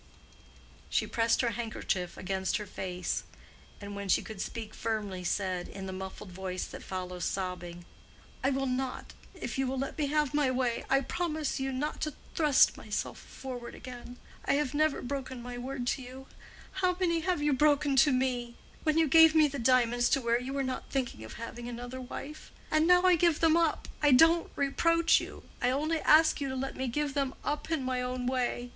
She 0.89 1.05
pressed 1.05 1.41
her 1.41 1.51
handkerchief 1.51 2.17
against 2.17 2.57
her 2.57 2.65
face, 2.65 3.21
and 3.79 3.95
when 3.95 4.09
she 4.09 4.23
could 4.23 4.41
speak 4.41 4.73
firmly 4.73 5.23
said, 5.23 5.67
in 5.67 5.85
the 5.85 5.93
muffled 5.93 6.31
voice 6.31 6.65
that 6.65 6.81
follows 6.81 7.23
sobbing, 7.23 7.85
"I 8.43 8.49
will 8.49 8.65
not—if 8.65 9.59
you 9.59 9.67
will 9.67 9.77
let 9.77 9.95
me 9.99 10.07
have 10.07 10.33
my 10.33 10.49
way—I 10.49 11.01
promise 11.01 11.59
you 11.59 11.71
not 11.71 12.01
to 12.01 12.15
thrust 12.33 12.77
myself 12.77 13.19
forward 13.19 13.75
again. 13.75 14.17
I 14.43 14.53
have 14.53 14.73
never 14.73 15.03
broken 15.03 15.39
my 15.43 15.59
word 15.59 15.85
to 15.89 16.01
you—how 16.01 16.97
many 16.99 17.19
have 17.19 17.43
you 17.43 17.53
broken 17.53 17.95
to 17.97 18.11
me? 18.11 18.55
When 18.81 18.97
you 18.97 19.07
gave 19.07 19.35
me 19.35 19.47
the 19.47 19.59
diamonds 19.59 20.09
to 20.09 20.21
wear 20.21 20.41
you 20.41 20.53
were 20.53 20.63
not 20.63 20.89
thinking 20.89 21.23
of 21.23 21.33
having 21.33 21.69
another 21.69 22.01
wife. 22.01 22.51
And 22.71 22.91
I 22.91 23.01
now 23.03 23.15
give 23.17 23.39
them 23.39 23.55
up—I 23.55 24.13
don't 24.13 24.51
reproach 24.55 25.19
you—I 25.21 25.69
only 25.69 25.99
ask 25.99 26.41
you 26.41 26.49
to 26.49 26.55
let 26.55 26.75
me 26.75 26.87
give 26.87 27.13
them 27.13 27.35
up 27.43 27.69
in 27.69 27.83
my 27.83 28.01
own 28.01 28.25
way. 28.25 28.69